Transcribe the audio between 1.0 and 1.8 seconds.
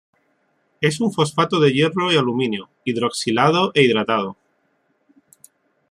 fosfato de